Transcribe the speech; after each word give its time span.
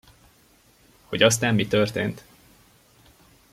Hogy 1.03 1.23
aztán 1.23 1.55
mi 1.55 1.67
történt? 1.67 2.23